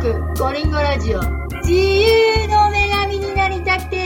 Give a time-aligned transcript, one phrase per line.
[0.00, 1.20] ークコリンゴラジオ。
[1.62, 3.96] 自由の女神になりたくて。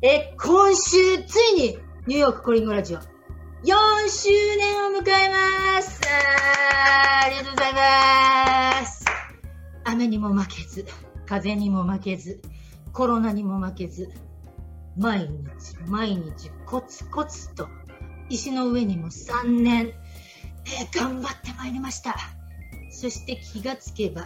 [0.00, 2.98] え、今週ついにニューヨークコリンゴラジオ。
[2.98, 3.02] 4
[4.08, 6.00] 周年を迎えます。
[6.06, 7.72] あありがとうござい
[8.80, 9.04] ます。
[9.84, 10.86] 雨にも負けず、
[11.26, 12.40] 風にも負けず、
[12.94, 14.10] コロナにも負けず、
[14.96, 17.68] 毎日毎日コツコツと
[18.30, 19.92] 石の上にも3年、え
[20.94, 22.37] 頑張ってまいりました。
[22.98, 24.24] そして気がつけば、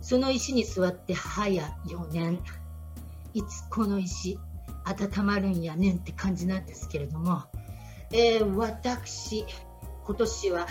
[0.00, 2.40] その石に座って早4年。
[3.34, 4.38] いつこの石、
[4.86, 7.42] 温まるんやねんって感じなんですけれども、
[8.10, 9.44] えー私、
[10.06, 10.66] 今年は、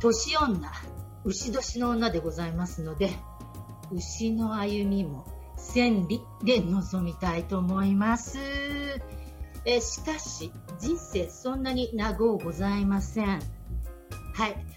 [0.00, 0.72] 年女、
[1.24, 3.10] 牛年の女でございますので、
[3.92, 5.24] 牛の歩みも
[5.56, 8.38] 千里で臨みたいと思います。
[9.64, 13.40] えしかし、人生そんなに長うございません。
[14.34, 14.75] はい。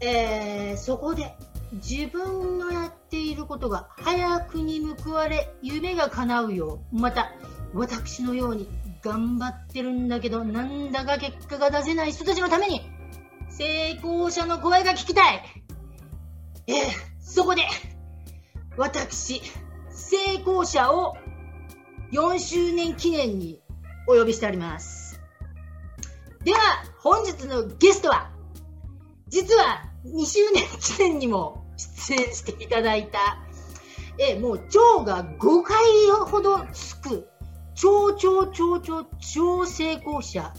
[0.00, 1.34] えーそこで
[1.72, 7.32] 自分のやっていることが早くに報われ夢が叶うようまた
[7.74, 8.68] 私のように
[9.02, 12.80] 頑張ってるんだけどなんだか結果が出せない人たちのために
[13.50, 15.42] 成功者の声が聞きたい。
[16.66, 16.74] えー
[17.20, 17.62] そこで
[18.78, 19.42] 私
[19.90, 21.14] 成功者を
[22.10, 23.60] 4周年記念に
[24.08, 25.20] お呼びしております。
[26.42, 26.58] では
[27.00, 28.30] 本日のゲストは
[29.28, 33.18] 実は2周年記念にも出演していただいた、
[34.18, 35.76] えもう超が5回
[36.26, 37.28] ほどつく。
[37.74, 40.52] 超超超超超成功者、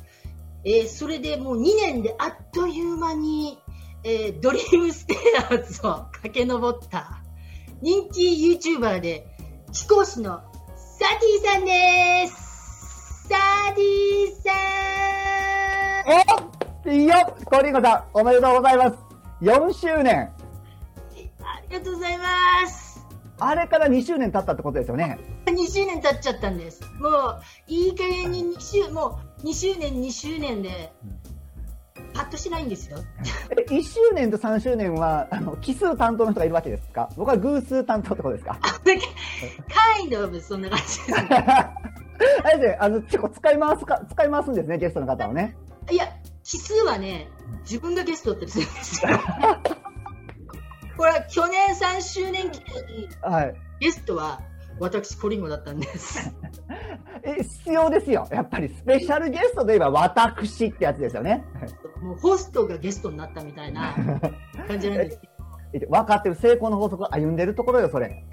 [0.63, 3.59] えーそれでもう2年であっという間に、
[4.03, 7.21] えードリームステアーズを駆け上った。
[7.81, 9.27] 人気 YouTuber で
[9.71, 10.41] 貴公子の
[10.99, 13.27] サティさんです。
[13.27, 14.53] サティさ
[16.85, 16.89] ん。
[16.89, 17.15] おいいよ
[17.45, 19.08] コリンゴさん、おめでとうございます。
[19.41, 20.29] 4周年。
[21.41, 22.25] ありがとうございま
[22.67, 23.05] す
[23.39, 25.17] あれから2周年経ったってことですよね。
[25.45, 26.81] 2周年経っちゃったんです。
[26.99, 30.91] もう、いい加減に2周、もう、2周年、2周年で、
[32.13, 32.97] パッとしないんですよ。
[33.51, 37.07] え1周年と3周年は、あの、奇数担当の人がいるわけですか？
[37.15, 38.57] 僕は偶数担当ってことですか？
[38.59, 41.13] カインドオブ、そんな感じです。
[41.15, 45.55] あれですね、あの、結構使い回すか、使い回すんですね、ゲストの方をね。
[45.89, 46.05] いや、
[46.49, 47.29] 奇数はね、
[47.61, 49.11] 自分がゲストってするんですよ。
[50.97, 53.53] これは去年3周年記念に、はい。
[53.79, 54.41] ゲストは、
[54.79, 56.35] 私、コリンゴだったんです。
[57.21, 58.27] え、必要ですよ。
[58.31, 61.45] やっぱりスペシャルゲストといえば私ってやつですよね。
[62.01, 63.93] もう、ホストがゲストになったみたいな
[64.67, 65.21] 感じなんです。
[65.87, 68.25] 分かってる成功の法則を歩んでるところよ、それ。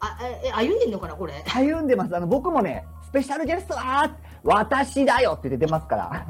[0.00, 1.34] あ、え、歩んでんのかな、これ。
[1.46, 2.16] 歩んでます。
[2.16, 6.26] あの、僕もね、スペシャルゲストは、私だよって言って出ますから。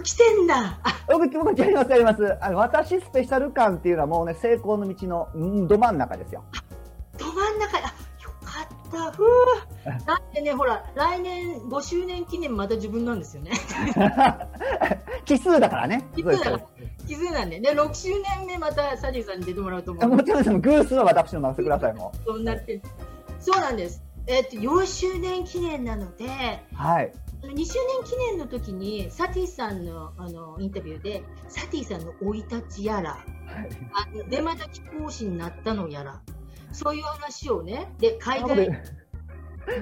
[0.00, 0.78] 来てんだ。
[0.82, 2.38] あ、僕、僕、やります、やります。
[2.40, 6.44] あの、私スペシャル感っていうのはもうね、成功の道の、うんど真ん中ですよ。
[7.18, 7.88] ど真ん中あよ
[8.44, 9.26] かったふう
[10.06, 13.52] だってねほら来年5周年記念また自分なんですよね
[15.24, 16.04] 奇数だからね。
[16.16, 16.60] 奇数だから
[17.06, 20.58] 奇数なんでね6周年目またサディさんに出てもらうと思うもちろんです。
[20.58, 22.80] 偶数は私の任せてください、もそうなって
[23.40, 26.76] そうなんですえっと4周年記念なのでう。
[26.76, 27.12] はい。
[27.42, 27.66] 2周年
[28.04, 33.18] 記念の時にサティさんのあのインタビューでサティさんの生い立ちやら
[33.92, 36.22] あのでまた貴公子になったのやら
[36.72, 38.70] そういう話をねで海外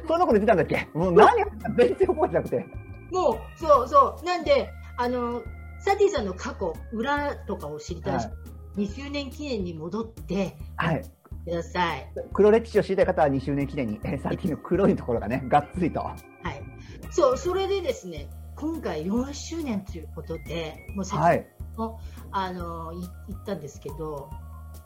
[0.06, 0.88] そんなこと言ってたんだっけ？
[0.94, 1.36] もう何
[1.76, 2.66] 全然覚えてなくて。
[3.10, 4.24] もう、そうそう。
[4.24, 5.42] なんで、あの、
[5.80, 8.32] サティさんの過去、裏とかを知りたいし、は
[8.76, 11.02] 2周年記念に戻ってはい。
[11.44, 12.12] ください。
[12.32, 16.00] 黒歴史を知りたい方は2周年記念に、えー、さっきの黒いところがね、がっつりと。
[16.00, 16.62] はい。
[17.10, 21.46] そう、それでですね、今回4周年ということで、もうさっきはい。
[21.76, 21.98] も、
[22.32, 24.30] あの、い言ったんですけど、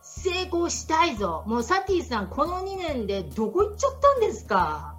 [0.02, 1.42] 成功したいぞ。
[1.46, 4.94] もうサティさん、この2年でどこ行っちゃったんですか？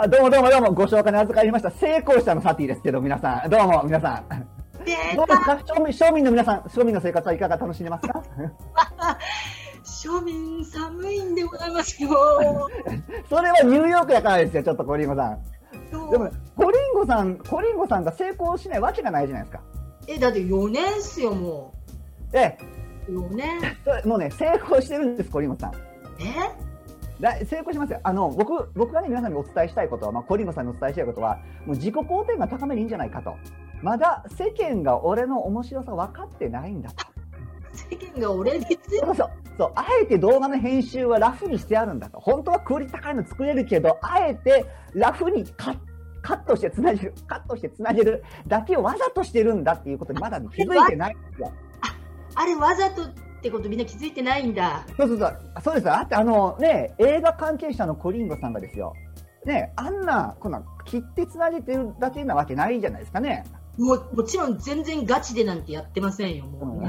[0.00, 1.70] あどうもどうもどうも、ご紹介に預かりました。
[1.70, 3.50] 成功したのサティですけど、皆さん。
[3.50, 4.48] どうも、皆さん。
[4.84, 8.22] 出どうですたか庶民庶民の皆さん、庶民の生活はいかが楽しんでますか？
[9.84, 12.10] 庶民寒いんでございますよ。
[13.28, 15.38] それはニューヨークやからですよ、ちょっとコリンゴさん。
[15.90, 19.62] でも、コリンゴさん、コリンゴさんが成功しないわけがないじゃないですか。
[20.06, 21.74] え、だって4年っすよ、も
[22.32, 22.56] え
[23.08, 23.12] う。
[23.12, 23.60] 4年。
[23.62, 25.72] え、それもうね、成功してるんです、コリンゴさん。
[26.20, 26.68] え？
[27.20, 28.00] だ成功しますよ。
[28.04, 33.34] あの、僕、僕がね、皆さんにお伝えしたいことは、まあ、コリンゴさんにお伝えしたいことは、もう自己肯定が高めでいいんじゃないかと。
[33.82, 37.06] まだ世間が俺の面白さ分かってないんだと。
[37.90, 39.06] 世間が俺ですよ。
[39.06, 39.30] そうそう。
[39.58, 42.20] そう、あえて動画の編集はラフにしてあるんだと。
[42.20, 44.64] 本当はクオリティ高いの作れるけど、あえて
[44.94, 45.78] ラフにカッ
[46.22, 51.52] カットしてつなげる、カットしてつなげるだけをわざとしてるんだっていうことにまだ気づいてないんですよ。
[52.34, 53.08] あれわざとっ
[53.40, 54.84] てことみんな気づいてないんだ。
[54.96, 55.38] そうそうそう。
[55.64, 55.90] そうです。
[55.90, 58.94] あって、あのね、映画関係者のコリンゴさんがですよ。
[59.44, 63.44] ね、あんな、こんな、切ってつなげてるだけなわけないじゃないですかね。
[63.78, 66.46] ももちろん全然ガチでなんてやってませんよ。
[66.46, 66.84] もう。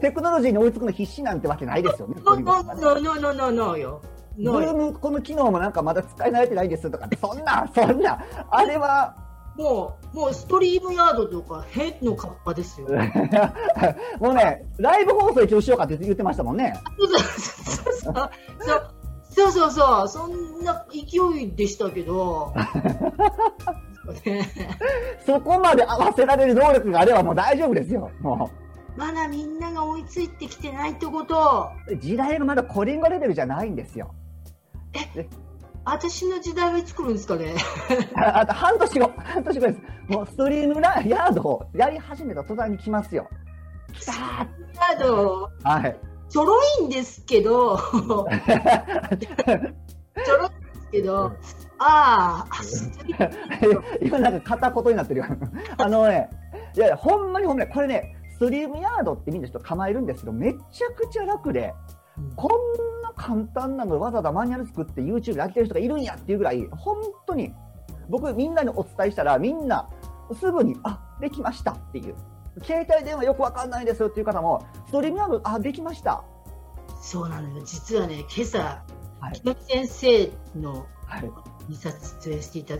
[0.00, 2.16] テクノロジーに追いつくの必死なんてわけないですよね。
[2.24, 4.02] No no no no no no no よ。
[4.38, 9.14] ズームこの機能もなんかまだ使い慣れてないですとかそんな、そんな、あれは。
[9.56, 12.88] もう、もうストリームヤードとか変のカッパですよ。
[14.18, 16.72] もうね、ライブ放送一応しようかって言ってましたもんね。
[19.32, 22.54] そうそうそう、そんな勢いでしたけど。
[25.26, 28.10] そこまで合わせられる能力があればもう大丈夫ですよ。
[28.20, 28.50] も
[28.96, 28.98] う。
[28.98, 31.70] まだみんなが追いついてきてないってこと
[32.00, 34.14] 時代がまだコリンゴレベルじゃないんですよ。
[35.16, 35.28] え
[35.84, 37.54] 私の時代はいつ来るんですかね？
[38.16, 39.78] あと半年後、半年後です。
[40.08, 43.28] もうストリームラヤードをやり始めた途端に来ますよ。
[43.92, 45.50] 来たーヤード。
[45.62, 45.96] はい。
[46.28, 47.96] ちょろいんですけど、 ちょ
[50.36, 51.32] ろいんですけど、
[51.82, 52.60] ああ、
[54.02, 55.26] 今なんか片言になってるよ。
[55.78, 56.28] あのね、
[56.76, 61.74] いやいや、ほんまにほんまに、これね、ストリームヤードってみんなちょっと構えるんですけど、めちゃくちゃ楽で、
[62.36, 66.96] こんな簡単なのわざわざマニュアル作って YouTube で飽きてる人がいるんやっていうぐらい、本
[67.26, 67.54] 当に、
[68.10, 69.88] 僕みんなにお伝えしたら、みんな
[70.38, 72.14] すぐに、あ、できましたっていう。
[72.62, 76.22] 携帯電話よくわかんないですよっていう方も、ストリームヤード、あ、できました。
[77.00, 77.62] そうなのよ。
[77.64, 78.58] 実はね、今朝、
[79.20, 82.74] はい、先生の、はい2冊出演していた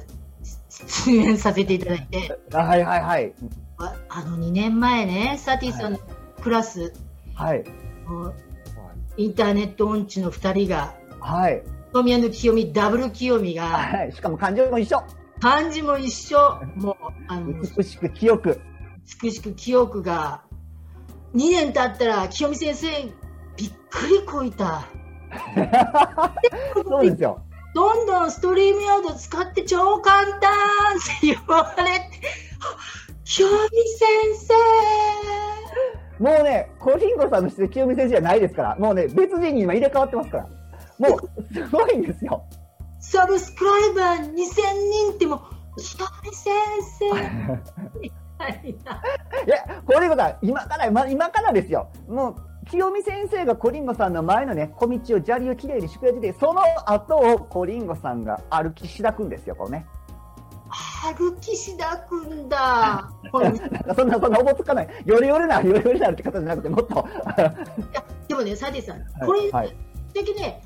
[0.70, 3.32] 出演させていただいて、はいはいはい。
[3.78, 5.98] ああの2年前ね、サティさんの
[6.42, 6.92] クラス、
[7.34, 7.64] はい、
[9.16, 11.62] インターネット音痴の2人が、はい、
[11.92, 15.02] 清宮の清美、ダブル清美が、はい、しかも漢字も一緒。
[15.40, 16.38] 漢字も一緒。
[16.76, 16.96] もう、
[17.28, 18.60] あの、美しく清く。
[19.22, 20.42] 美しく清くが、
[21.34, 22.86] 2年経ったら清美先生、
[23.56, 24.84] びっくりこいた。
[26.84, 27.42] そうですよ。
[27.74, 30.40] どんどんストリームヤード使って超簡単っ
[31.20, 32.10] て言われて、
[33.24, 33.54] 清美
[33.88, 34.08] 先
[36.18, 40.48] 生もうね、コリンゴさんのして清美先生じゃないですから、もうね、別人に今入れ替わってますから。
[40.98, 42.44] もう、すごいんですよ。
[43.00, 45.40] サブスクライバー2000人っても、
[45.78, 46.52] 清美先
[46.98, 47.06] 生。
[48.70, 48.74] い
[49.46, 51.88] や、コリンゴさん、今から、ま、今からですよ。
[52.08, 59.86] もう、清美先生がコリンゴさんの前のね、小道を砂利をきれいにしてくれてて、その後をコリンゴさんが歩きしだくんですよ、このね。
[61.02, 63.10] 歩きしだくんだ。
[63.96, 64.88] そんな、そんなおぼつかない。
[65.04, 66.94] よりよりな、よりよりなって方じゃなくて、もっと。
[66.94, 69.76] いや、でもね、サディさん、これ、はい、
[70.14, 70.62] 的ね、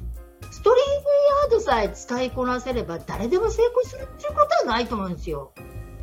[0.50, 1.04] ストリーム
[1.42, 5.52] ヤードさえ使いこなせれば、誰でも成功するっていうことはないと思うんですよ。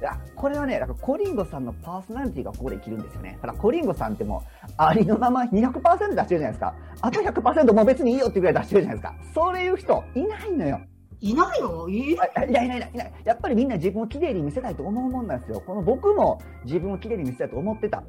[0.01, 3.33] いや、これはね、だからコリンゴさんのパーソナリティがここで生きるんですよね。
[3.33, 6.74] だからコリンゴさんってもう、ありのまま200%出してるじゃないですか。
[7.01, 9.15] あと100%もう別にいいよってぐらい出してるじゃないですか。
[9.36, 10.80] そういう人、いないのよ。
[11.19, 11.88] いないの？
[11.88, 13.13] いいいやいないいないいない。
[13.24, 15.62] やっぱりみんな自分をきれいに見せたいと思うもんなんですよ。
[15.63, 18.01] この僕も自分をきれいに見せたいと思ってた。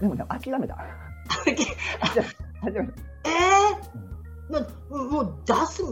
[0.00, 0.78] でもね、諦めた。
[1.44, 2.82] 諦めた。
[3.26, 3.30] え
[4.50, 4.52] え？
[4.54, 5.90] ー、もう出す、も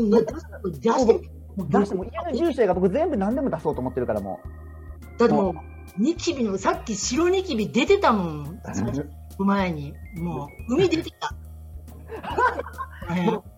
[0.00, 1.32] う出す、出す。
[1.68, 4.61] 出しても家の住所が僕全部何でも出そうと思ってるからもう。
[5.18, 5.54] だってもう、
[5.98, 8.60] ニキビの、さっき白ニキビ出てたもん。
[9.38, 9.94] 前に。
[10.16, 11.34] もう、海出てた。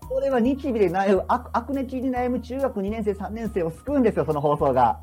[0.07, 4.99] これはニキビで悩む、アクネ期に悩む中学2年生、3年生を救うんですよ、その放送が。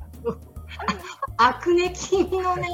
[1.36, 2.68] アクネ期のね。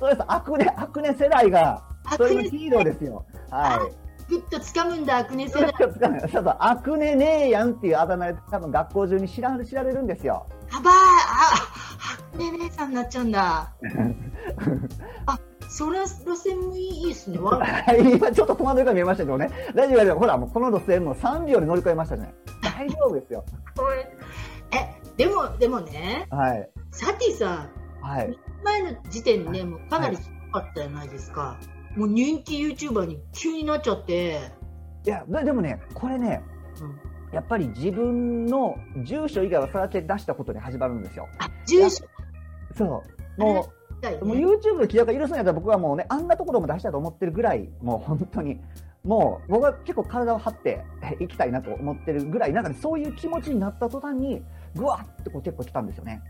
[0.00, 1.82] そうです、アクネ、アクネ世代が、
[2.16, 3.26] それのヒーローですよ。
[3.50, 4.06] はい。
[4.28, 5.72] ぐっと掴むんだ、アクネ世代。
[5.78, 5.94] そう
[6.32, 10.46] そう、アクネねえやんっていうあだ名で多分学校中に知ら知られるんですよ。
[10.72, 11.65] やばいあ、
[12.36, 13.72] アクネ姉さんになっちゃうんだ。
[15.24, 15.40] あ、
[15.70, 17.38] それ路線もいいですね。
[17.40, 19.50] 今ちょっと戸惑いが見えましたけどね。
[19.74, 22.34] 大丈夫だほら、もうこの路線も3秒で乗り越えましたね。
[22.62, 23.42] 大丈夫ですよ。
[24.70, 26.26] え、でも、でもね。
[26.30, 26.70] はい。
[26.90, 27.70] サティさん。
[28.02, 28.38] はい。
[28.62, 31.40] 前の時点で、ね、もうかなり低かったじゃないですか。
[31.40, 34.52] はいもう人気 YouTuber に急になっちゃって。
[35.06, 36.42] いや、でもね、これね、
[36.82, 36.98] うん、
[37.32, 41.26] やっぱり自分の住所以外は育て出したことに始まるんですよ。
[41.38, 42.04] あ、住所
[42.76, 43.02] そ
[43.38, 43.40] う。
[43.40, 43.68] も
[44.02, 48.60] う、ね、もう YouTube の規約が許すんやったら僕はもうね、あんなところも出したいと思ってるぐらい、もう本当に、
[49.04, 50.84] もう僕は結構体を張って
[51.20, 54.42] いきたいなと思ってるぐらい、なんかね、そういう気持ちになった途端に、
[54.74, 56.22] ぐわってこう結構来たんですよね。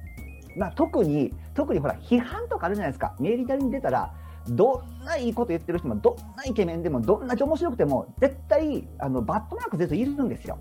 [0.57, 3.15] まあ、特に、特にほら、批判とかあるじゃないですか。
[3.19, 4.15] メーリタリに出たら、
[4.49, 10.59] どんないいこと言ってる人も、どんなイケメンでも、どんなに面白くても、絶対、あの、バットマーク絶対いるんですよ。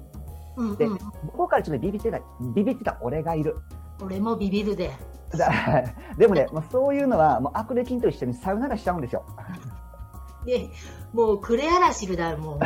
[0.57, 0.97] うんうん、で、こ
[1.37, 2.19] こからちょっとビビってた、
[2.53, 3.55] ビビってた俺がいる。
[4.01, 4.91] 俺もビビるで。
[6.17, 9.23] でもね、もうそういうのは、もう悪歴と一緒にさよならしちゃうんですよ。
[10.45, 10.69] ね、
[11.13, 12.59] もうクレアラシルだもう。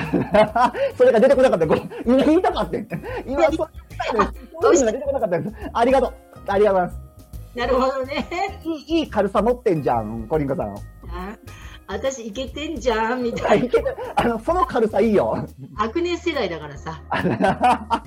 [0.97, 1.65] それが出てこなかった。
[1.65, 2.77] 今言いたかった。
[3.25, 3.69] 今そう
[4.61, 5.39] そういうのが出てこなかった。
[5.73, 6.13] ありがとう。
[6.47, 7.09] ありがとうございます。
[7.55, 8.27] なるほどね。
[8.63, 10.75] いい、いい軽さ持ってんじゃん、コリンコさん。
[11.87, 13.69] 私いけてんじゃんみたいな。
[14.15, 15.47] あの、その軽さいいよ。
[15.75, 17.01] 白年世代だからさ。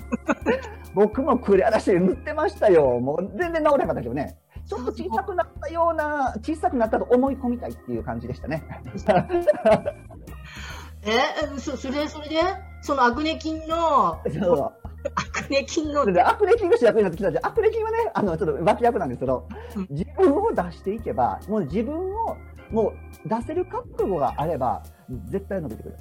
[0.95, 2.99] 僕もクレアラシル塗ってましたよ。
[3.01, 4.37] もう全然治らなかったけどね。
[4.65, 8.63] ちょっと小さくなったような、小さくなったと思い込みたいっていう感じでしたね。
[11.05, 12.37] え、そそれ、それで？
[12.81, 14.13] そのアクネ菌の。
[14.13, 14.29] アク
[15.49, 16.01] ネ菌の。
[16.01, 16.05] ア
[16.35, 17.45] クネ菌が主役になってきたじゃん。
[17.45, 19.47] アクネ菌はね、あの、ちょっと脇役なんですけど、
[19.89, 22.37] 自分を出していけば、もう自分を、
[22.71, 22.93] も
[23.25, 24.81] う出せる覚悟があれば、
[25.29, 25.97] 絶対伸びてくる。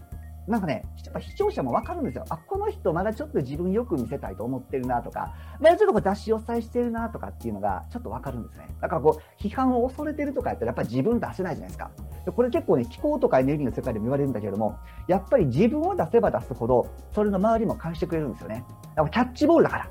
[0.49, 2.25] なんかね、やっぱ視聴者もわかるんですよ。
[2.29, 8.69] あ、この人まだちょっと自分よく見せたいと思ってるなとか、まだちょっとこう出し押さえしてるなとかっていうのがちょっとわかるんですね。
[8.81, 11.91] だからこう、批判を恐れてるとかやったらやっぱり自分出せないじゃないですか。
[12.35, 18.65] これ結構ね、気候とかエネルギーの世界でも言われるんだけれども、やっぱり自分を出せば出すほど、それの周りも返してくれるんですよね。
[18.97, 19.85] だからキャッチボールだから。
[19.85, 19.91] だ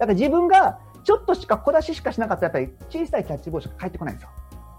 [0.00, 4.30] から自分がちょっとしか小出ししかしなかったらやっぱり小さいキャッチボールしか返ってこないんですよ。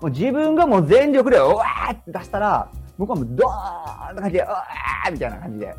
[0.02, 5.75] もう自分がもう全力で、うわーって出したら、僕はもうドーン感じで、うわーみたいな感じで。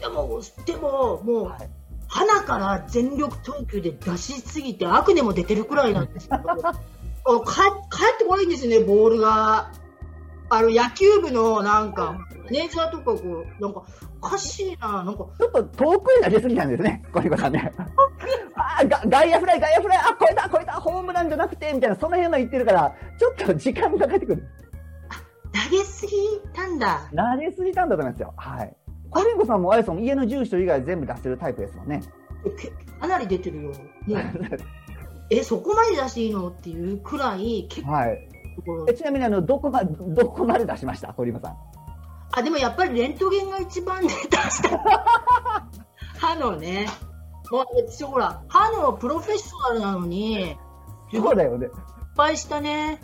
[0.00, 1.68] でも、でも、もう、はい、
[2.08, 6.42] 鼻から全力投球で出しすぎて、アクネも出てるくらいなんですけど、
[7.44, 7.60] 帰
[8.14, 9.70] ってこないんですよね、ボールが。
[10.48, 13.82] あの、野球部のなんか、マネージャーとかこう、なんか、
[14.20, 15.26] おかしいな、なんか。
[15.38, 17.72] ちょっと遠くに投げすぎなんですね、 小リコさんね。
[18.54, 24.48] あが外野フライ、外野フライ、あ、超えた、超えた、ホームランじゃなくて、みたいな、その辺の言ってるから、ちょっと時間がかかってくる。
[25.66, 26.12] 投げすぎ
[26.54, 27.10] たんだ。
[27.10, 28.34] 投げすぎたんだと思いますよ。
[28.36, 28.76] はい。
[29.10, 32.02] コリンコさんもあれですもん、家の住所以外全部出せるタイプですもんね。
[33.00, 33.72] かなり出てるよ。
[35.30, 37.92] え、そこまで出していいのっていうくらい、結構。
[37.92, 38.28] はい。
[38.88, 41.56] えちなみにあのどこまどこまで出しました、コリンコさん。
[42.32, 44.82] あ、でもやっぱりレントゲンが一番出した。
[46.18, 46.86] 歯のね。
[47.50, 50.56] もう私ほら、歯のプロフェッショナルなのに。
[51.12, 51.68] そうだよね。
[52.16, 53.00] 敗したね。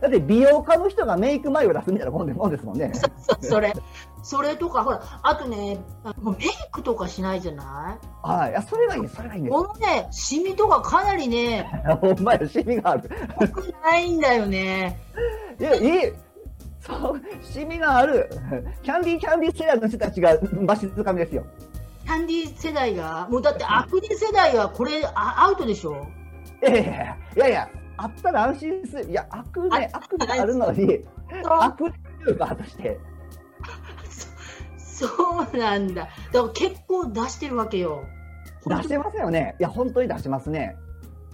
[0.00, 2.92] だって美容家の人がメイク前を出すみたいなもんですもんね。
[2.94, 3.72] そそれ。
[4.22, 5.78] それとか、ほら、あとね、
[6.20, 8.28] もうメイクとかしないじゃない？
[8.28, 8.50] はい。
[8.50, 11.66] いや、それがいいそれがいいこのね、シミとかかなりね、
[12.02, 13.08] ほんまや、シミがある。
[13.48, 14.98] くないんだよね。
[15.58, 16.12] いや、いい。
[16.80, 18.28] そう、シミがある。
[18.82, 21.44] キャンディーキャンディー世代の人たちがバシつかみですよ。
[22.04, 26.06] キャンディー世代が、もうだってアクリ世代はこれアウトでしょ？
[26.62, 27.68] ええいやいや、
[28.00, 29.10] あったら安心する。
[29.10, 31.00] いや、悪ね、悪があるのに、
[31.44, 31.80] 悪
[32.26, 32.98] ユーザーとして。
[34.78, 35.14] そそ
[35.54, 36.08] うなんだ。
[36.32, 38.04] だから結構出してるわけよ。
[38.66, 39.54] 出してますよね。
[39.60, 40.76] いや、本当に出してますね。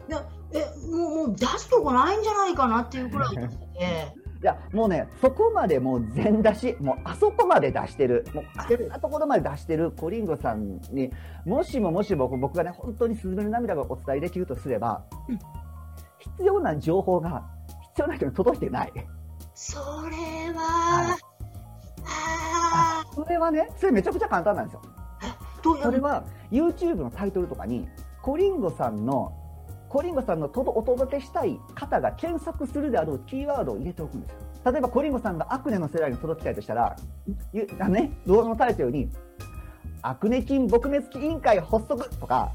[0.09, 4.15] いや、え、もう、もう出すとこないんじゃないかなっていうくらいですね。
[4.43, 11.11] いや、もうね、そこまでもう全出し、もうあそこまで出してる、もうあんなところまで出してるコリンゴさんに、
[11.45, 15.39] もしももしも僕がね、本当にスズメの涙がお伝えできるとすれば、うん
[16.37, 17.45] 必要な情報が
[17.91, 18.93] 必要な人に届いてない。
[19.55, 19.79] そ
[20.11, 21.21] れは、はい、
[22.73, 24.83] あそれはね、それめちゃくちゃ簡単なんですよ。
[25.83, 27.89] それは YouTube のタイトルとかに、
[28.23, 29.33] コリンゴさんの、
[29.89, 34.39] コリンゴさんのお届けしたい方が検索するであろうキーワードを入れておくんですよ。
[34.73, 36.97] 例えばコリンゴさんがアクネの世代に届きたいとしたら、
[37.79, 39.09] あね、動画のタイトルに、
[40.03, 42.53] アクネ菌撲滅委員会発足とか、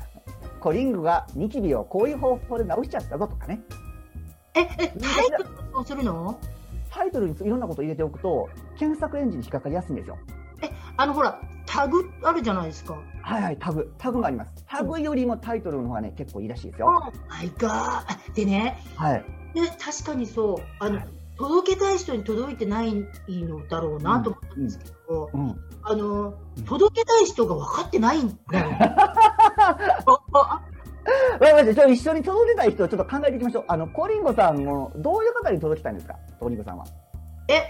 [0.62, 3.62] コリングがニキビをこういう方法で直しちゃったぞとかね。
[4.54, 6.40] え、え、タイトルをするの？
[6.90, 10.18] タイトルにいろんなこと入れておくと、検索エンジンに引っかかりやすいんですよ。
[10.62, 12.98] え、あのほら、タグあるじゃないですか。
[13.22, 13.94] はいはい、タグ。
[13.98, 14.52] タグがあります。
[14.68, 16.88] タグよりもタイトルの方がね、結構いいらしいですよ。
[16.88, 18.34] オーマイガー。
[18.36, 19.26] でね、はい。
[19.54, 22.94] で、確かにそう、あの、はい、届けたい人に届いてない
[23.30, 26.34] のだろうなと思ったんですけど、うんうん、あの、
[26.68, 28.72] 届けたい人が分かってないんだよ。
[31.40, 33.66] まじ、ちょ一緒に届けたい人をちょっと考えていきましょう。
[33.68, 36.86] あの、コリンゴさんも、どういう方に届きたいんですかコリンゴさんは。
[37.48, 37.68] え、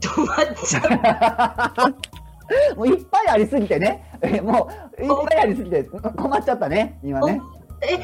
[0.00, 2.76] 止まっちゃう。
[2.76, 4.18] もういっぱいありすぎてね。
[4.22, 4.68] え、も
[4.98, 7.40] う、いっぱいありすぎて困っちゃったね、今ね。
[7.82, 8.00] え、え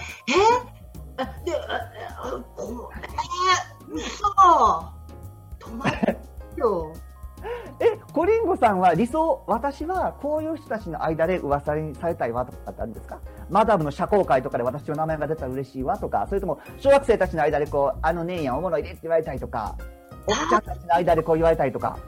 [1.17, 4.27] あ、で、あ、あ、こえー、嘘
[5.59, 6.17] 止まっ
[6.57, 6.93] よ。
[7.81, 13.19] え、コリンゴさんは理想、私はこういう人たちの間で噂にされたいわとかってあるんですか？
[13.51, 19.77] マダムの社交界とかで私の名前が出たら嬉しいわとか、それとも小学生たちの間でこう、あの姉やんおもろいでって言われたいとか、
[20.27, 21.99] おっちゃんたちの間でこう言われたいとか。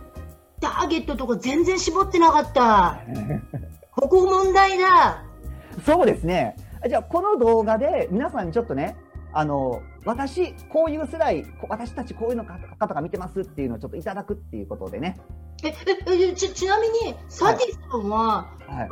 [0.61, 2.99] ターゲットとか全然絞ってなかった。
[3.95, 5.23] ここ問題だ。
[5.85, 6.57] そうですね。
[6.89, 8.97] じゃあ、この動画で皆さんにちょっとね、
[9.33, 15.19] あの、私、こういう世代、私たちこういうの方が見てますっていうのをちょっといただくっていうことでね。
[15.63, 15.69] え、
[16.11, 18.89] え、ちちなみに、サティさんは、はい、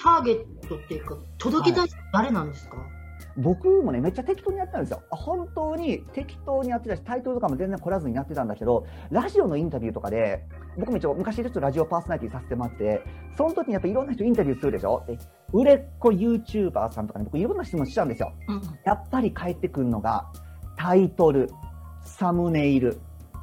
[0.00, 2.86] ターゲットっていうか、届けたい人誰なんですか、はい
[3.36, 5.02] 僕もね、めっちゃ適当にやってたんですよ。
[5.10, 10.44] 本当に適当にやってたし、タイトルとかも全然来らずにやってたんだけど、ラジオのインタビューとかで、
[10.76, 13.02] 僕も一応昔ちょっとラジオパーソナリティさせてもらって、
[13.36, 15.04] その時にやっぱいろんな人インタビューするでしょ？
[15.06, 15.16] で
[15.52, 18.32] 売れっ子 YouTuber さんとかに僕いろんな質問したんですよ。
[18.48, 20.26] うん、やっぱり返ってくるのが、
[20.82, 21.50] タイトル、
[22.06, 22.98] サムネイル、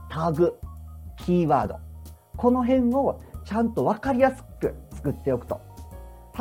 [0.10, 0.58] タグ、
[1.24, 1.76] キーワード。
[2.36, 5.62] この辺をちゃんと分かりやすく作っておくと。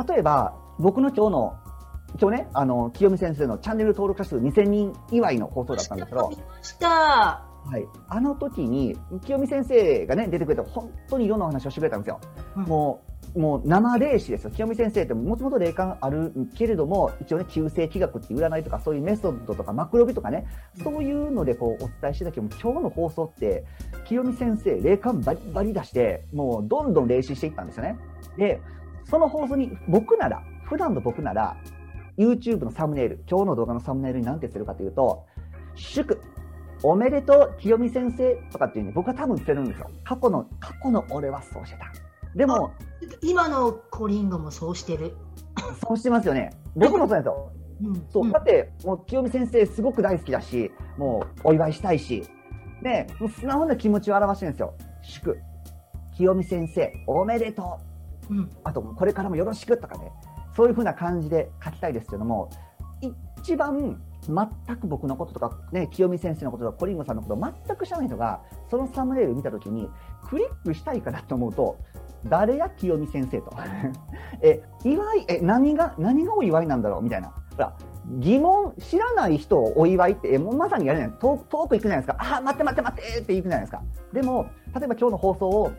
[0.09, 1.55] 例えば、僕の今日の
[2.19, 6.31] 今日ね、あの、清美先生のチャンネル登録者数2000人祝いの放送だったんですけど、
[7.65, 7.85] はい。
[8.09, 12.19] あの時に、清美先生がね、出てくれて、本当にいろんなお話をしてくれたんですよ。
[12.55, 13.06] うん、もう、
[13.37, 14.49] もう生霊視ですよ。
[14.49, 20.47] 清美先生ってもともと霊感あるけれども、一応ね、旧世気学っていう占いとか、そういうメソッドとか、マクロビとかね、
[20.83, 23.63] そういうのでこうお伝えしてたけども、今日の放送って、
[24.05, 27.97] 清美先生、霊感バリバリ出して、もうどんどん霊視していったんですよね。
[28.37, 28.59] で、
[29.05, 31.57] その放送に僕なら、普段の僕なら、
[32.17, 35.25] YouTube のサムネイル、今日の動画のサムネイルに何てするかというと、
[35.75, 36.19] 祝、
[36.81, 39.91] おめでとう、清美先生とかっていうふうに僕は多分捨てるんですよ。
[40.03, 42.06] 過去の、過去の俺はそうしてた。
[42.37, 42.71] でも、
[43.23, 45.15] 今のコリンゴもそうしてる。
[45.85, 46.51] そうしてますよね。
[46.77, 47.51] 僕もそうですよ。
[47.81, 52.23] うん、そう、だって、もう清美先生すごく大好きだし、もうお祝いしたいし、
[52.83, 54.73] で、もう素直な気持ちを表してるんですよ。
[55.01, 55.37] 祝、
[56.15, 57.79] 清美先生、おめでと
[58.29, 58.33] う。
[58.35, 60.11] うん、あと、これからもよろしくとかね。
[60.55, 62.49] そういうふうな感じで書きたいですけども、
[63.41, 69.89] 一番全く僕のこととか、ね、清美先生のこととか、コリンゴさんのことを全く知らない人が、そのサムネイルを見たときに、
[70.27, 71.77] クリックしたいかなと思うと、
[72.25, 73.51] 誰や清美先生と。
[74.41, 77.29] え、祝い、え、何が、何がお祝いなんだろうみたいな。
[77.29, 77.73] ほら、
[78.19, 82.17] 疑問、知らない人をお祝いって、え、もうまさにやるじゃない遠遠く行くじゃないですか。
[82.19, 83.81] あ、待って待って待ってって行くじゃないですか。
[84.13, 84.45] でも、
[84.75, 85.71] 例えば今日の放送を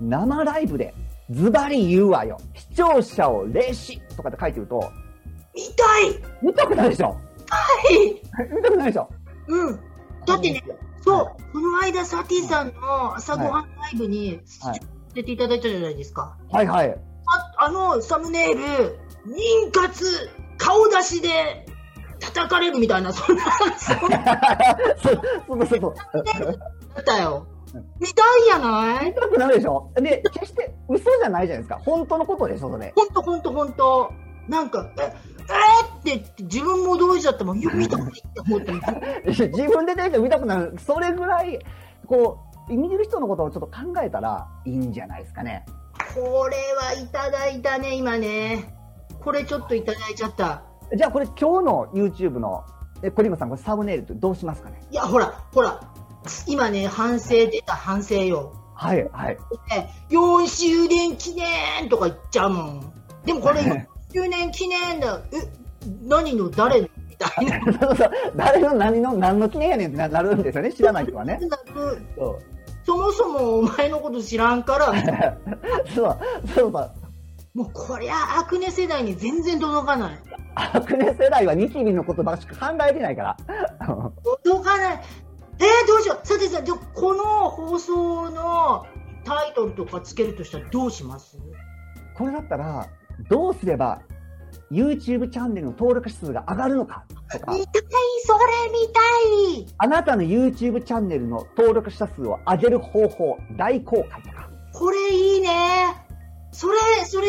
[0.00, 0.94] 生ライブで
[1.30, 2.38] ズバリ言うわよ。
[2.54, 4.90] 視聴者を霊視とかって書いてると、
[5.54, 7.08] 見たい見たくないでしょ？
[7.08, 7.16] は
[7.90, 8.20] い
[8.54, 9.08] 見たくないでしょ？
[9.48, 9.80] うん。
[10.26, 10.62] だってね、
[11.02, 14.40] そう、はい、この間、サティさんの朝ごはんライブに
[15.14, 16.36] 出ていただいたじゃないですか。
[16.50, 16.90] はいはい。
[17.58, 18.60] ああのサムネイル、
[19.26, 20.04] 妊活、
[20.58, 21.66] 顔出しで
[22.20, 23.42] 叩かれるみたいな、そんな、
[23.78, 24.40] そんな。
[25.02, 25.94] そうそうそうそう。
[26.94, 27.46] だったよ。
[28.00, 29.06] 見たいやない？
[29.06, 29.92] 見たくなるでしょ？
[29.96, 31.78] で、決して嘘じゃないじゃないですか。
[31.84, 32.92] 本当のことでしょ、それ。
[32.96, 34.12] 本当本当本当
[34.48, 35.14] なんか、え、
[36.04, 37.58] えー、って自分も驚いちゃったもん。
[37.60, 38.72] 見たくないって思って
[39.30, 40.76] 自分で出て見たくなる。
[40.84, 41.60] それぐらい、
[42.08, 45.64] こう、見る人のことをちょっと考えたらいいんじゃないですかね。
[46.14, 48.74] これはいただいたね、今ね。
[49.20, 50.62] これちょっといただいちゃった。
[50.96, 52.64] じゃあこれ今日の YouTube の、
[53.02, 54.82] え、コリマさん、これサムネイルってどうしますかね？
[54.90, 55.80] いや、ほら、ほら、
[56.46, 58.52] 今ね、反省出た反省よ。
[58.74, 59.38] はい、はい。
[60.10, 62.92] 4周年記念とか言っちゃうもん。
[63.24, 65.20] でもこれ4周年記念だ。
[65.32, 65.36] え、
[66.02, 66.88] 何の誰の？
[67.80, 68.10] そうそう。
[68.36, 70.72] 誰の何の何の記念やねんってなるんですよね。
[70.72, 71.38] 知らない人はね。
[72.16, 72.38] そう
[72.84, 74.92] そもそもお前のこと知らんから。
[75.94, 76.18] そう、
[76.54, 76.90] そうそう。
[77.52, 80.18] もうこりゃアクネ世代に全然届かない。
[80.54, 83.36] アクネ世代はニキビのことばしか考えてないから。
[84.42, 85.00] 届かない。
[85.58, 86.26] えー、どうしよう。
[86.26, 88.86] さてさ、じゃこの放送の
[89.24, 91.36] タイトルとかつけるとしたらどうします？
[92.16, 92.86] これだったら、
[93.28, 94.00] どうすれば
[94.70, 97.52] YouTube チャンネルの登録者数が上がるのかとか。
[97.52, 97.82] 見たい、
[98.24, 99.74] それ見たい。
[99.78, 104.48] あなたの YouTube チャンネルの登録者数を上げる方法、大公開とか。
[104.72, 105.48] これいいね。
[106.52, 107.26] それ、それ、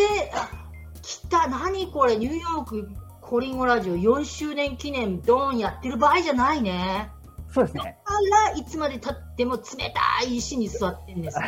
[1.01, 2.89] 来た、何これ、ニューヨーク
[3.21, 7.09] コリンゴラジオ4周年記念ドーンやってる場合じゃないね。
[7.53, 7.97] そうですね。
[8.05, 9.61] だからいつまで経っても冷
[9.93, 11.41] たい石に座ってんです い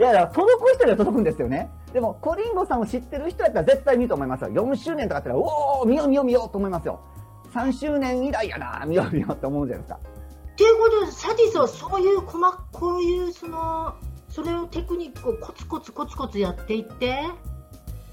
[0.00, 1.68] や、いや届く人には届くんですよね。
[1.92, 4.50] でも、コリンゴさんを知ってる人やったら絶対見ると思いますよ。
[4.50, 7.00] 4周年とかあったら、おお見よう見よう見ようと思いますよ。
[7.52, 10.00] 3周年以来やな、 見よう見ようって思うじゃないですか。
[10.52, 13.94] っていうことで、サティスはそういう細こういうその、
[14.28, 17.24] それをテクニックをコツコツコツコツやっていって、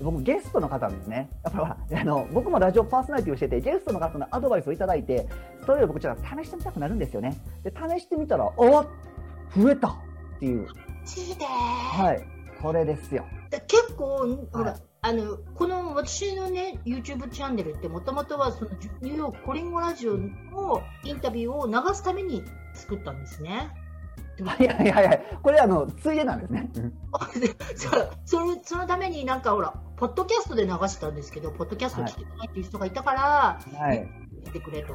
[0.02, 5.28] 僕ゲストの方ですね、やっぱあの僕もラジオパーソナリティをしてて、ゲストの方のアドバイスをいただいて、
[5.66, 7.38] それを僕ちょっと試してみたくなるんですよね。
[7.64, 8.86] で、試してみたら、お
[9.56, 9.94] 増えたっ
[10.40, 10.68] ていう。
[11.92, 12.26] はい、
[12.62, 13.26] これですよ。
[13.68, 14.76] 結構、ほら、
[15.06, 22.42] あのこの私のね YouTube チャンネルってもともとはそのニューヨークコリンゴラジオのインタビューを流すために
[22.74, 23.70] 作ったんですね。
[24.60, 26.70] いやいやいや、これあの、ついでなんですね。
[28.26, 34.08] そのそのためになんかほら、ポッドキャストで流したんですけど、ポッドキャスト聞きたいっていう人がいたから、はい。
[34.46, 34.94] 見てくれと。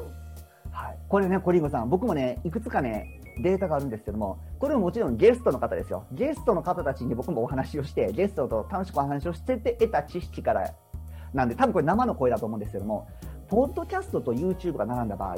[0.70, 6.07] はい、これね、コリンゴさん、僕もね、いくつかね、データがあるんですけども、これももちろんゲストの方ですよ。
[6.12, 10.74] ゲストの方たちに僕もお話をして、ゲストと楽しくお話をしてて得た知識から
[11.33, 13.09] なんで、多分これ生の声だと思うんですけども、
[13.48, 15.37] ポッドキャストと YouTube が並んだ場合、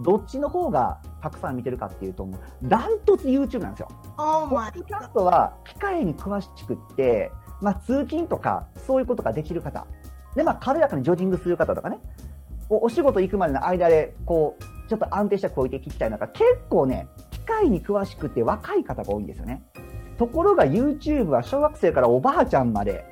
[0.00, 2.28] どっちの方がたくさん見てるかっていうと、
[2.62, 3.88] ダントツ YouTube なんですよ。
[4.16, 7.30] Oh、ポッドキャストは機械に詳しくって、
[7.60, 9.86] まあ、通勤とかそういうことができる方。
[10.34, 11.98] で、まあ、軽やかにジョギングする方とかね、
[12.68, 19.62] お仕事行くまでの間で、こう、ちょっと安定した声で聞きたい中、結構ね、機械に詳しくて若い方が多いんですよね。
[20.18, 23.04] ところが YouTube は小学生からおばあちゃんまで、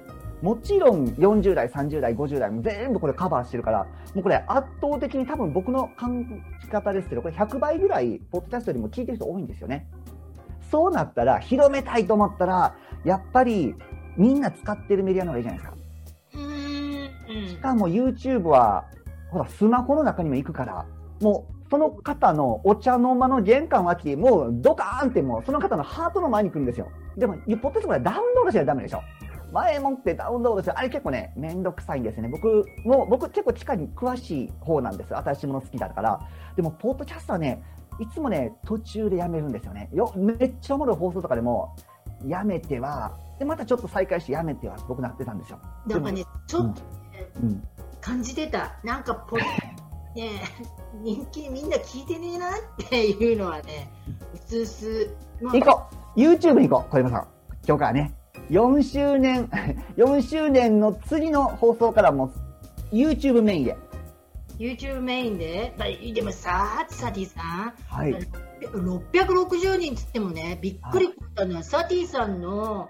[0.42, 9.86] もちろん40代、30代、50代も全部これカバーしてるから、もうこれ圧倒的に多分僕の感じ方ですけど、これ100倍ぐらい、ポッドキャストよりも聞いてる人多いんですよね。
[10.70, 12.74] そうなったら、広めたいと思ったら、
[13.04, 13.74] やっぱり
[14.16, 15.76] みんな使ってるメディアの方がいいじゃないですか。
[17.48, 18.86] しかも YouTube は、
[19.30, 20.86] ほら、スマホの中にも行くから、
[21.20, 26.88] もう、その方のお茶の間の玄関脇、もうドカーンってもう、その方のハートの前に来るんですよ。
[27.16, 29.00] でも、ポッドキャストはダウンロードしないとダメでしょ。
[29.52, 32.28] 前もってダウンロードして、あれ結構ね、めんどくさいんですね。
[32.28, 36.20] 僕も、僕結構地下に詳しい方なんです新しいもの好きだから。
[36.56, 37.62] でも、ポッドキャストはね、
[38.00, 39.90] いつもね、途中でやめるんですよね。
[39.92, 41.76] よ、めっちゃおもろい放送とかでも、
[42.26, 45.58] やめては、で、またちょっと再開してやめては、僕なってたんですよ。
[45.86, 46.82] なんかね、ちょっと、
[47.42, 47.62] うん、
[48.00, 48.78] 感じてた。
[48.82, 49.44] なんかポ、ね
[51.02, 52.52] 人気みんな聞いてねえなっ
[52.88, 53.90] ていうのはね、
[54.34, 55.10] うつうす。
[55.40, 55.82] 行こ
[56.16, 57.28] う !YouTube に行こう小山さん。
[57.66, 58.21] 今日からね。
[58.50, 59.48] 4周年、
[59.96, 62.32] 4周年の次の放送からも
[62.92, 63.76] YouTube メインで。
[64.58, 65.74] YouTube メインで、
[66.14, 68.14] でもさ、サティさん、はい、
[68.60, 72.88] 660人つってもね、びっくりしたのは、サティさんの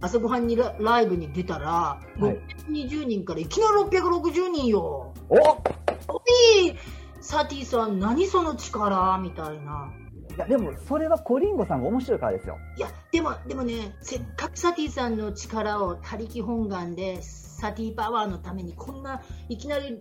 [0.00, 2.22] 朝ごはんにライブに出たら、はい、
[2.68, 5.12] 620人からいきなり660人よ。
[5.28, 6.74] おい
[7.20, 9.18] サティさん、何その力？
[9.18, 9.92] みたいな。
[10.36, 12.58] いや、でも、それはコリンゴさんが面白いからですよ。
[12.76, 20.00] いや、でも、でもね、せっかくサティさんの力を他力本願で、サティパワーのために、こんないきなり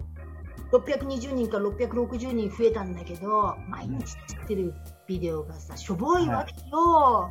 [0.72, 4.74] 620人から660人増えたんだけど、毎日作ってる
[5.08, 7.30] ビデオがさ、しょぼいわけよ。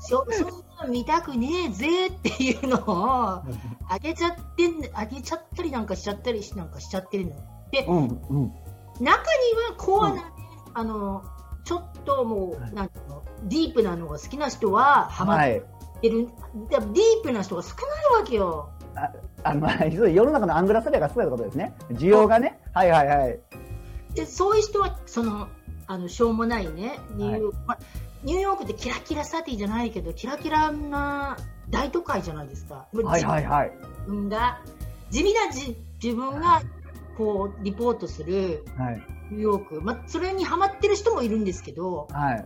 [0.00, 3.42] そそんなの見たくねえぜっていうのを
[3.88, 7.36] あげちゃってあげちゃったりなんかしちゃったりなんかしちゃってるの。
[7.70, 8.52] で、うんうん、
[8.98, 10.31] 中にはコアな、
[10.74, 11.24] あの
[11.64, 12.90] ちょっともう、はい、なん
[13.44, 15.44] ディープなのが好きな人はハマっ
[16.00, 16.26] てる、はい、
[16.70, 17.70] ディープな人が少
[18.14, 18.70] ないわけよ。
[18.94, 19.12] あ
[19.44, 19.68] あの
[20.08, 21.74] 世の中のアングラスレアが少ないことですね。
[21.92, 22.60] 需要がね。
[22.74, 23.40] はいはいはい。
[24.14, 25.48] でそういう人はその
[25.86, 31.36] あのしょうもないねニューヨーク、はい、ニューヨークってキラキラサティじゃないけどキラキラな
[31.70, 32.86] 大都会じゃないですか。
[32.92, 33.72] はいはいはい。
[34.06, 34.60] 自分が
[35.10, 36.62] 地味なじ自分が
[37.16, 38.64] こうリポートする
[39.32, 42.44] ニューヨーク、まあ、それにはまってる人もいるんですけど、はい、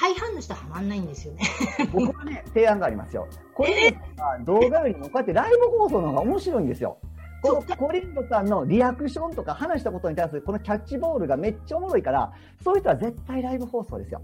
[0.00, 1.42] 大半の人はまんないんですよね
[1.92, 3.28] 僕はね、提案がありますよ。
[3.54, 3.96] これ
[4.44, 6.98] 動画よりもこうやってライブ放送の方が面白いんですよ。
[7.42, 14.20] このコリンドさんのリアクションとか話したことに対するこのキャッチボールがめっちゃおもろいから、そういう人は絶対ライブ放送ですよ。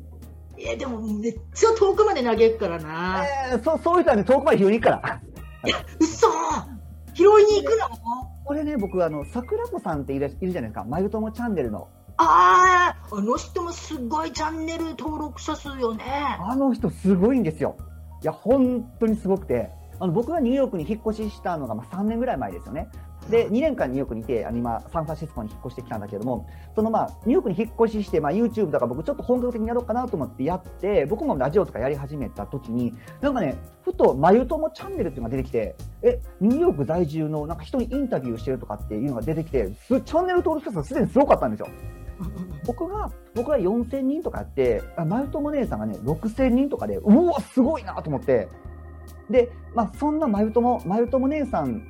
[0.58, 3.24] えでもめっちゃ遠くまで投げるからな。
[3.52, 5.20] えー、そそういう人はね、遠くまで拾いに行くから。
[5.64, 6.28] いや、嘘
[7.14, 8.31] 拾いに行くの？
[8.44, 10.84] これね、僕、あの、桜子さんっているじゃないですか。
[10.84, 11.88] まゆともチャンネルの。
[12.16, 16.04] ああ、あの人もすごいチャンネル登録者数よね。
[16.40, 17.76] あの人すごいんですよ。
[18.22, 19.70] いや、本当にすごくて。
[19.98, 22.88] あの僕がニューヨークに引っ越ししたのがまあ3年ぐらい前ですよね。
[23.30, 41.68] で、2年間ニューヨークにいて、あの今、サンフランシスコに引っ越してきたんだけども、そのまあ、ニューヨークに引っ越しして、まあ、YouTube とか僕ちょっと本格的にやろうかなと思ってやって、僕もラジオとかやり始めた時に、なんかね、ふと、まゆともチャンネルっていうのが出てきて、え、ニューヨーク在住のなんか人にインタビューしてるとかっていうのが出てきて、チャンネル登録者数すでにすごかったんですよ。
[42.66, 48.48] 僕が、僕が4000人とかやって、まゆとも姉さんがね、6000人とかで、うわ、すごいなと思って、
[49.30, 51.82] で、まあ、そんなまゆとも、まゆとも姉さん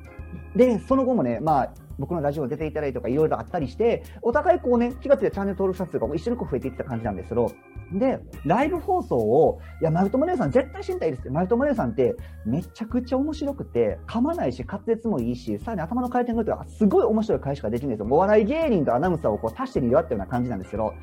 [0.55, 7.51] で、その後もね、まあ、僕のラジオ出ていただいたとかいろいろあったりして、お互いこうね、気がついてチャンネル登録者数が一緒にこう増えていった感じなんですけど、
[7.91, 11.29] で、ライブ放送を、いや、マルトモ姉さん絶対知りたいですって。
[11.29, 18.07] マルトモ姉さんってめちゃくちゃ面白くて、噛まないし、滑舌もいいし、さらに頭の回転がとか、すごい面白い返しができるんですよ。
[18.09, 20.93] お笑い芸人とアナウンサーをこう足してみよっていうような感じなんですけど、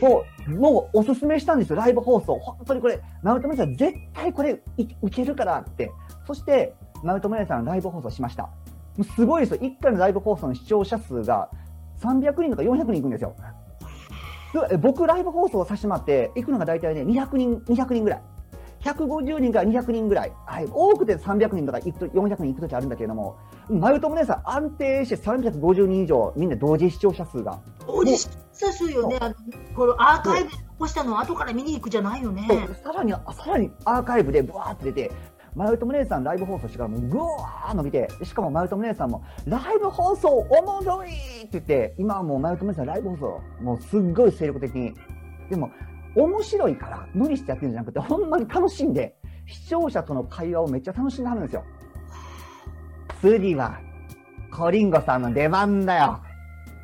[0.00, 2.38] もう、もうおすすめしたんですよ、ライブ放送。
[2.38, 5.90] 本当にこれ、マルトモ姉さん絶対これいいけるからって。
[6.26, 8.50] そして、マルトモ姉さんライブ放送しました。
[9.14, 9.60] すごいですよ。
[9.60, 11.48] 1回のライブ放送の視聴者数が
[12.00, 13.34] 300人とか400人いくんですよ。
[14.80, 18.22] 僕、ライブ放送させてもらって、行くのが大体ね、200人、200人ぐらい。
[18.80, 20.32] 150人から200人ぐらい。
[20.46, 20.68] はい。
[20.72, 23.36] 多くて300人とか行くと、400人行くときあるんだけれども、
[23.68, 27.58] マユトム姉さん安定して350人以上、みんな同時視聴者数が。
[27.86, 29.18] 同時視聴者数よね。
[29.20, 29.34] あの、
[29.74, 32.48] このアーカイブで残したのを後から見に行くじゃないよね。
[32.82, 35.12] さらに、さらにアーカイブでブワーって出て、
[35.54, 44.94] マユトム姉さんライブ放送してからもうぐわー伸びて、しかもマユトム姉さんも、ライブ放送おもろいって言って、今はもうマユトム姉さんライブ放送、もうすっごい精力的に。
[45.50, 45.70] でも、
[46.14, 51.64] 面白いから無理してやってるんじゃなくて、ほんまに楽しんで、視聴者との会話をめっちゃ楽しんではるんですよ。
[53.20, 53.78] 次は、
[54.52, 56.20] コリンゴさんの出番だよ。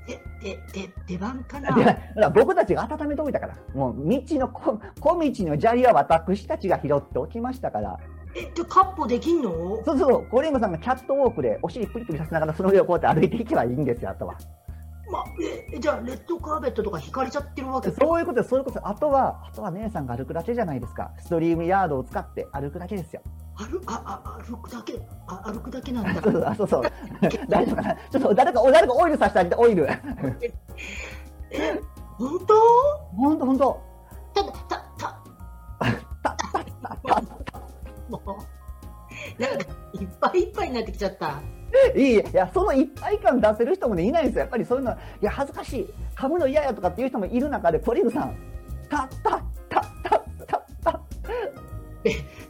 [0.06, 2.30] で、で、で、出番かな？
[2.30, 3.56] 僕たちが温めておいたから。
[3.74, 7.98] もう、道の、小道の砂利は私たちが拾っておきましたから。
[8.36, 9.82] え、で、カッポできんの？
[9.84, 14.34] そうそう、コリンゴさんがキャットウォークでお尻プリプリさせながらその上をこうやって歩いていけばいいんですよ、あとは。
[15.10, 15.24] まあ、
[15.72, 17.90] え、じゃあ、レッドカーペットとか引かれちゃってるわけ？
[17.90, 18.88] そういうことそういうこと。
[18.88, 21.10] あとは、あとは姉さんが歩くだけじゃないですか。
[21.18, 23.20] ストリームヤードを使って歩くだけですよ。
[23.54, 24.94] 歩ああ歩くだけ？
[25.26, 26.22] あ歩くだけなんだ。
[26.24, 26.82] そうそうそう。
[27.48, 27.94] 大丈夫かな？
[27.94, 29.86] ちょっと誰か誰かオイルさせてあげてオイル。
[31.50, 31.80] え
[32.16, 32.54] 本当？
[33.14, 33.80] 本当本当。
[34.34, 34.83] たたたたた
[38.20, 38.38] も
[39.38, 41.42] うなんかいっぱいいっぱいになってきちゃった。
[41.96, 44.40] いい、いや、そのいっぱい感出せる人もね、いないんですよ。
[44.42, 48.36] やっぱりそういうの、いや、恥ずかしい、噛むの嫌やとかっていう人もいる中で、ポリグさん、
[48.88, 51.00] たったたったたった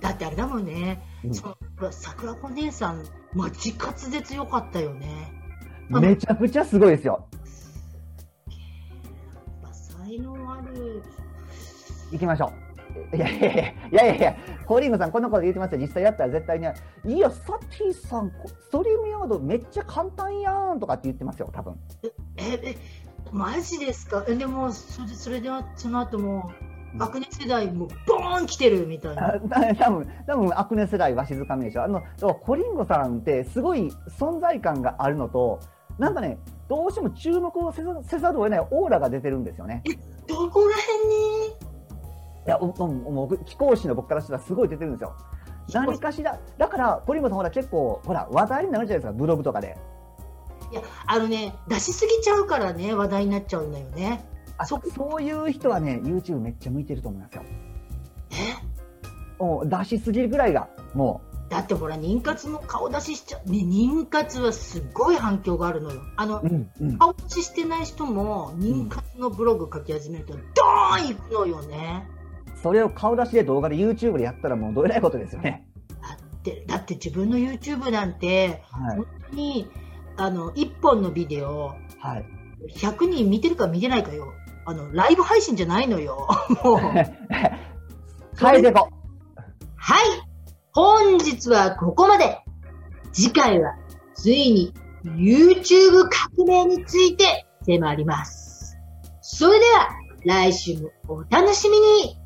[0.01, 1.57] だってあれだもんね、うん、その
[1.91, 5.33] 桜子姉さん、マジ滑舌良かったよね。
[5.89, 7.27] めちゃくちゃすごいですよ。
[9.73, 11.03] 才能ある。
[12.13, 12.64] 行きましょう。
[13.15, 15.79] いやいやいや、いやいやコーリングさん、こんなこと言ってますよ。
[15.79, 16.67] 実際やったら絶対に、
[17.17, 21.79] いや、サティさん、ストリームヤードめっちゃ簡単やんとかって言ってますよ、多分。
[22.37, 22.77] え、え、
[23.33, 24.25] マジですか？
[24.29, 26.51] え、でも、それそれでは、その後も、
[27.01, 29.33] アクネ世代もボーン来てるみたいな。
[29.81, 31.83] 多分多分アクネ世代は静かめでしょ。
[31.83, 32.03] あの、
[32.45, 35.59] コリンゴさんってすごい存在感があるのと、
[35.99, 39.83] なんかね、どうしても注目をせざせざるを得ないオーラが出てるんですよね。
[39.85, 39.95] え、
[40.29, 41.74] どこら辺に？
[42.47, 45.15] いや、もう、貴公子の僕からしたらすごい出てるんですよ。
[45.73, 49.79] 何かしら、だから、ポリモさんほら結構、ほら、話題になるじゃないですか、ブログとかで。
[50.71, 54.29] いや、あのね、出しすぎちゃうからね、話題になっちゃうんだよね。
[54.57, 57.43] あそそういう人はね、YouTube めっちゃ向いてると思いますよ。
[58.31, 59.43] え？
[59.43, 61.51] もう出しすぎるぐらいが、もう。
[61.51, 63.51] だってほら、妊活も顔出ししちゃう。
[63.51, 66.01] ね、妊活はすごい反響があるのよ。
[66.17, 72.09] あの、うんうん、顔出ししてない人も、妊活のブログ書き始めると、ドーンいくのよね。
[72.63, 75.67] それを顔出しで動画で YouTube でやったらもうどえらいことですよね。
[76.03, 79.69] だってだって自分の YouTube なんて、はい、本当に
[80.17, 82.25] あの1本のビデオ、はい、
[82.73, 84.33] 100人見てるか見てないかよ。
[84.67, 86.27] あのライブ配信じゃないのよ。
[86.65, 86.79] もう。
[88.43, 88.89] はいでこ
[89.77, 90.05] はい。
[90.73, 92.41] 本日はここまで。
[93.13, 93.77] 次回は
[94.15, 98.77] ついに YouTube 革命について迫ります。
[99.21, 99.89] それでは
[100.25, 102.19] 来週もお楽しみに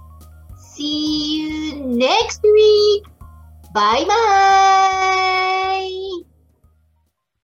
[0.78, 3.02] See you next week.
[3.74, 5.88] Bye bye.